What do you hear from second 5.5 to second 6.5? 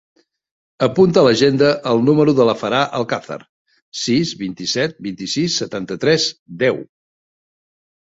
setanta-tres,